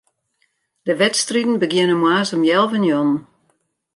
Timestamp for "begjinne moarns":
1.63-2.31